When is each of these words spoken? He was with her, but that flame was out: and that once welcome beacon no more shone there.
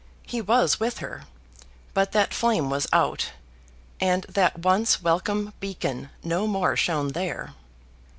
He 0.25 0.41
was 0.41 0.79
with 0.79 0.97
her, 0.97 1.25
but 1.93 2.11
that 2.11 2.33
flame 2.33 2.71
was 2.71 2.87
out: 2.91 3.33
and 3.99 4.23
that 4.23 4.57
once 4.57 4.99
welcome 5.03 5.53
beacon 5.59 6.09
no 6.23 6.47
more 6.47 6.75
shone 6.75 7.09
there. 7.09 7.53